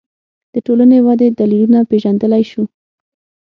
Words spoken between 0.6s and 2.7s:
ټولنې ودې دلیلونه پېژندلی شو